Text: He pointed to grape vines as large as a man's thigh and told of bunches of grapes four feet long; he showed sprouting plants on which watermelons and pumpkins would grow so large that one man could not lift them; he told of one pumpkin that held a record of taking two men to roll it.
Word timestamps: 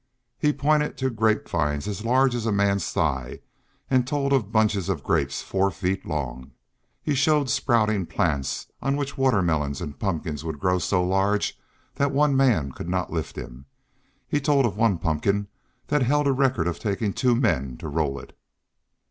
He 0.39 0.51
pointed 0.51 0.97
to 0.97 1.11
grape 1.11 1.47
vines 1.47 1.87
as 1.87 2.03
large 2.03 2.33
as 2.33 2.47
a 2.47 2.51
man's 2.51 2.89
thigh 2.91 3.39
and 3.87 4.07
told 4.07 4.33
of 4.33 4.51
bunches 4.51 4.89
of 4.89 5.03
grapes 5.03 5.43
four 5.43 5.69
feet 5.69 6.07
long; 6.07 6.53
he 7.03 7.13
showed 7.13 7.51
sprouting 7.51 8.07
plants 8.07 8.65
on 8.81 8.95
which 8.97 9.15
watermelons 9.15 9.79
and 9.79 9.99
pumpkins 9.99 10.43
would 10.43 10.59
grow 10.59 10.79
so 10.79 11.03
large 11.03 11.55
that 11.93 12.11
one 12.11 12.35
man 12.35 12.71
could 12.71 12.89
not 12.89 13.13
lift 13.13 13.35
them; 13.35 13.67
he 14.27 14.41
told 14.41 14.65
of 14.65 14.75
one 14.75 14.97
pumpkin 14.97 15.47
that 15.85 16.01
held 16.01 16.25
a 16.25 16.31
record 16.31 16.65
of 16.65 16.79
taking 16.79 17.13
two 17.13 17.35
men 17.35 17.77
to 17.77 17.87
roll 17.87 18.17
it. 18.17 18.35